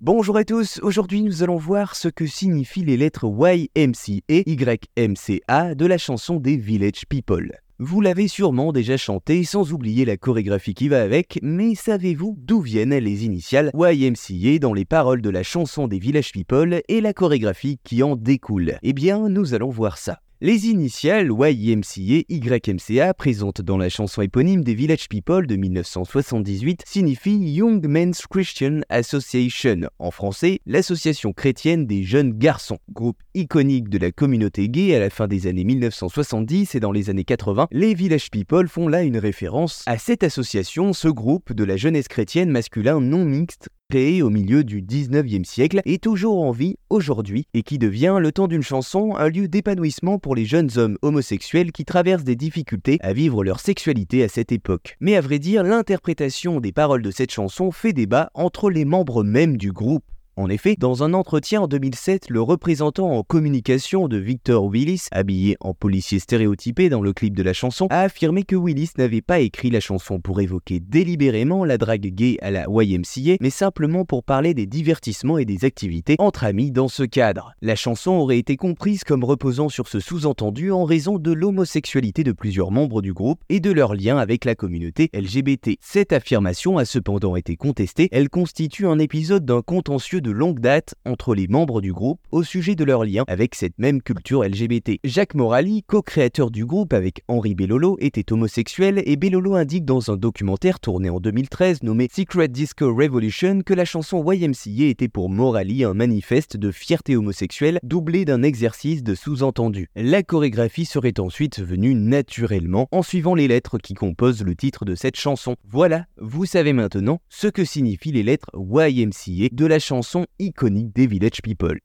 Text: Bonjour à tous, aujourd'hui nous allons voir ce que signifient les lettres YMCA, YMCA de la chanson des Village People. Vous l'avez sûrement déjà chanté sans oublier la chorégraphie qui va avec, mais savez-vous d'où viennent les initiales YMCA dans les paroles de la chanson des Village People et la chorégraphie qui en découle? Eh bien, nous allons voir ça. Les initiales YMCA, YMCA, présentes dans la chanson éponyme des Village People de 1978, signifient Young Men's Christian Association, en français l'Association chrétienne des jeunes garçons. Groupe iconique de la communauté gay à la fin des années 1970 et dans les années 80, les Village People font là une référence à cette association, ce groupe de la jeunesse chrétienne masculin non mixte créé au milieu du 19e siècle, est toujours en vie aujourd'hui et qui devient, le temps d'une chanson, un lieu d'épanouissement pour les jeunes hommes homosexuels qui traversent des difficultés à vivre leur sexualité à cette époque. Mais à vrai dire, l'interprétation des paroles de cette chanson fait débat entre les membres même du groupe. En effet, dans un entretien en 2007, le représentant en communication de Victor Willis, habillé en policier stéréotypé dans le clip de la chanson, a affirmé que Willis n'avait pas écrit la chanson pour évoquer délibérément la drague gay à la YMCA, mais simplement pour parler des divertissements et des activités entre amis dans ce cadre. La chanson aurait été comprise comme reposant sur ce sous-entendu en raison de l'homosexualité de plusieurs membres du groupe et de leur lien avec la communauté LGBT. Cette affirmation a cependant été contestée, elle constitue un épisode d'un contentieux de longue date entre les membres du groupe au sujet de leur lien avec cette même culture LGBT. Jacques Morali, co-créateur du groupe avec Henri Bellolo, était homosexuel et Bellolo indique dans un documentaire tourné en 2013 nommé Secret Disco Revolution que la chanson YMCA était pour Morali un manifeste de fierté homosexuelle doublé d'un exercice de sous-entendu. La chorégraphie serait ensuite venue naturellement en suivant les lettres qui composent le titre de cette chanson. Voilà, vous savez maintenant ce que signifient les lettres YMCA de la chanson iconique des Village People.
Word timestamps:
Bonjour 0.00 0.36
à 0.36 0.44
tous, 0.44 0.78
aujourd'hui 0.84 1.22
nous 1.22 1.42
allons 1.42 1.56
voir 1.56 1.96
ce 1.96 2.06
que 2.06 2.24
signifient 2.24 2.84
les 2.84 2.96
lettres 2.96 3.24
YMCA, 3.26 4.44
YMCA 4.46 5.74
de 5.74 5.86
la 5.86 5.98
chanson 5.98 6.36
des 6.36 6.56
Village 6.56 7.02
People. 7.08 7.58
Vous 7.80 8.00
l'avez 8.00 8.28
sûrement 8.28 8.70
déjà 8.70 8.96
chanté 8.96 9.42
sans 9.42 9.72
oublier 9.72 10.04
la 10.04 10.16
chorégraphie 10.16 10.74
qui 10.74 10.88
va 10.88 11.02
avec, 11.02 11.40
mais 11.42 11.74
savez-vous 11.74 12.36
d'où 12.38 12.60
viennent 12.60 12.96
les 12.96 13.24
initiales 13.24 13.72
YMCA 13.74 14.60
dans 14.60 14.72
les 14.72 14.84
paroles 14.84 15.20
de 15.20 15.30
la 15.30 15.42
chanson 15.42 15.88
des 15.88 15.98
Village 15.98 16.30
People 16.30 16.80
et 16.86 17.00
la 17.00 17.12
chorégraphie 17.12 17.80
qui 17.82 18.04
en 18.04 18.14
découle? 18.14 18.78
Eh 18.84 18.92
bien, 18.92 19.28
nous 19.28 19.52
allons 19.52 19.70
voir 19.70 19.98
ça. 19.98 20.20
Les 20.40 20.68
initiales 20.68 21.32
YMCA, 21.32 22.22
YMCA, 22.28 23.12
présentes 23.12 23.60
dans 23.60 23.76
la 23.76 23.88
chanson 23.88 24.22
éponyme 24.22 24.62
des 24.62 24.74
Village 24.74 25.08
People 25.08 25.48
de 25.48 25.56
1978, 25.56 26.84
signifient 26.86 27.40
Young 27.54 27.84
Men's 27.84 28.24
Christian 28.24 28.82
Association, 28.88 29.90
en 29.98 30.12
français 30.12 30.60
l'Association 30.64 31.32
chrétienne 31.32 31.86
des 31.86 32.04
jeunes 32.04 32.34
garçons. 32.38 32.78
Groupe 32.92 33.18
iconique 33.34 33.88
de 33.88 33.98
la 33.98 34.12
communauté 34.12 34.68
gay 34.68 34.94
à 34.94 35.00
la 35.00 35.10
fin 35.10 35.26
des 35.26 35.48
années 35.48 35.64
1970 35.64 36.76
et 36.76 36.78
dans 36.78 36.92
les 36.92 37.10
années 37.10 37.24
80, 37.24 37.66
les 37.72 37.94
Village 37.94 38.30
People 38.30 38.68
font 38.68 38.86
là 38.86 39.02
une 39.02 39.18
référence 39.18 39.82
à 39.86 39.98
cette 39.98 40.22
association, 40.22 40.92
ce 40.92 41.08
groupe 41.08 41.52
de 41.52 41.64
la 41.64 41.76
jeunesse 41.76 42.06
chrétienne 42.06 42.50
masculin 42.50 43.00
non 43.00 43.24
mixte 43.24 43.70
créé 43.90 44.20
au 44.20 44.28
milieu 44.28 44.64
du 44.64 44.82
19e 44.82 45.44
siècle, 45.44 45.80
est 45.86 46.02
toujours 46.02 46.42
en 46.42 46.50
vie 46.50 46.76
aujourd'hui 46.90 47.46
et 47.54 47.62
qui 47.62 47.78
devient, 47.78 48.18
le 48.20 48.32
temps 48.32 48.46
d'une 48.46 48.62
chanson, 48.62 49.16
un 49.16 49.30
lieu 49.30 49.48
d'épanouissement 49.48 50.18
pour 50.18 50.34
les 50.34 50.44
jeunes 50.44 50.68
hommes 50.76 50.98
homosexuels 51.00 51.72
qui 51.72 51.86
traversent 51.86 52.22
des 52.22 52.36
difficultés 52.36 52.98
à 53.00 53.14
vivre 53.14 53.42
leur 53.42 53.60
sexualité 53.60 54.22
à 54.22 54.28
cette 54.28 54.52
époque. 54.52 54.98
Mais 55.00 55.16
à 55.16 55.22
vrai 55.22 55.38
dire, 55.38 55.62
l'interprétation 55.62 56.60
des 56.60 56.70
paroles 56.72 57.00
de 57.00 57.10
cette 57.10 57.32
chanson 57.32 57.70
fait 57.70 57.94
débat 57.94 58.30
entre 58.34 58.68
les 58.68 58.84
membres 58.84 59.24
même 59.24 59.56
du 59.56 59.72
groupe. 59.72 60.04
En 60.38 60.48
effet, 60.50 60.76
dans 60.78 61.02
un 61.02 61.14
entretien 61.14 61.62
en 61.62 61.66
2007, 61.66 62.30
le 62.30 62.40
représentant 62.40 63.10
en 63.10 63.24
communication 63.24 64.06
de 64.06 64.18
Victor 64.18 64.66
Willis, 64.66 65.08
habillé 65.10 65.56
en 65.58 65.74
policier 65.74 66.20
stéréotypé 66.20 66.88
dans 66.88 67.02
le 67.02 67.12
clip 67.12 67.36
de 67.36 67.42
la 67.42 67.52
chanson, 67.52 67.88
a 67.90 68.02
affirmé 68.02 68.44
que 68.44 68.54
Willis 68.54 68.90
n'avait 68.98 69.20
pas 69.20 69.40
écrit 69.40 69.70
la 69.70 69.80
chanson 69.80 70.20
pour 70.20 70.40
évoquer 70.40 70.78
délibérément 70.78 71.64
la 71.64 71.76
drague 71.76 72.14
gay 72.14 72.38
à 72.40 72.52
la 72.52 72.66
YMCA, 72.68 73.38
mais 73.40 73.50
simplement 73.50 74.04
pour 74.04 74.22
parler 74.22 74.54
des 74.54 74.66
divertissements 74.66 75.38
et 75.38 75.44
des 75.44 75.64
activités 75.64 76.14
entre 76.20 76.44
amis 76.44 76.70
dans 76.70 76.86
ce 76.86 77.02
cadre. 77.02 77.52
La 77.60 77.74
chanson 77.74 78.12
aurait 78.12 78.38
été 78.38 78.56
comprise 78.56 79.02
comme 79.02 79.24
reposant 79.24 79.68
sur 79.68 79.88
ce 79.88 79.98
sous-entendu 79.98 80.70
en 80.70 80.84
raison 80.84 81.18
de 81.18 81.32
l'homosexualité 81.32 82.22
de 82.22 82.30
plusieurs 82.30 82.70
membres 82.70 83.02
du 83.02 83.12
groupe 83.12 83.40
et 83.48 83.58
de 83.58 83.72
leur 83.72 83.92
lien 83.92 84.18
avec 84.18 84.44
la 84.44 84.54
communauté 84.54 85.10
LGBT. 85.14 85.78
Cette 85.80 86.12
affirmation 86.12 86.78
a 86.78 86.84
cependant 86.84 87.34
été 87.34 87.56
contestée, 87.56 88.08
elle 88.12 88.28
constitue 88.28 88.86
un 88.86 89.00
épisode 89.00 89.44
d'un 89.44 89.62
contentieux 89.62 90.20
de 90.20 90.27
longue 90.30 90.60
date 90.60 90.94
entre 91.04 91.34
les 91.34 91.48
membres 91.48 91.80
du 91.80 91.92
groupe 91.92 92.20
au 92.30 92.42
sujet 92.42 92.74
de 92.74 92.84
leur 92.84 93.04
lien 93.04 93.24
avec 93.26 93.54
cette 93.54 93.78
même 93.78 94.02
culture 94.02 94.44
LGBT. 94.44 94.98
Jacques 95.04 95.34
Morali, 95.34 95.82
co-créateur 95.86 96.50
du 96.50 96.64
groupe 96.64 96.92
avec 96.92 97.22
Henri 97.28 97.54
Bellolo, 97.54 97.96
était 98.00 98.32
homosexuel 98.32 99.02
et 99.04 99.16
Bellolo 99.16 99.54
indique 99.54 99.84
dans 99.84 100.10
un 100.10 100.16
documentaire 100.16 100.80
tourné 100.80 101.10
en 101.10 101.20
2013 101.20 101.82
nommé 101.82 102.08
Secret 102.12 102.48
Disco 102.48 102.94
Revolution 102.94 103.60
que 103.64 103.74
la 103.74 103.84
chanson 103.84 104.24
YMCA 104.30 104.84
était 104.84 105.08
pour 105.08 105.30
Morali 105.30 105.84
un 105.84 105.94
manifeste 105.94 106.56
de 106.56 106.70
fierté 106.70 107.16
homosexuelle 107.16 107.78
doublé 107.82 108.24
d'un 108.24 108.42
exercice 108.42 109.02
de 109.02 109.14
sous-entendu. 109.14 109.88
La 109.96 110.22
chorégraphie 110.22 110.84
serait 110.84 111.18
ensuite 111.18 111.60
venue 111.60 111.94
naturellement 111.94 112.88
en 112.92 113.02
suivant 113.02 113.34
les 113.34 113.48
lettres 113.48 113.78
qui 113.78 113.94
composent 113.94 114.44
le 114.44 114.54
titre 114.54 114.84
de 114.84 114.94
cette 114.94 115.16
chanson. 115.16 115.56
Voilà, 115.68 116.06
vous 116.18 116.46
savez 116.46 116.72
maintenant 116.72 117.20
ce 117.28 117.46
que 117.46 117.64
signifient 117.64 118.12
les 118.12 118.22
lettres 118.22 118.50
YMCA 118.54 119.48
de 119.52 119.66
la 119.66 119.78
chanson 119.78 120.17
iconique 120.38 120.94
des 120.94 121.06
Village 121.06 121.42
People. 121.42 121.80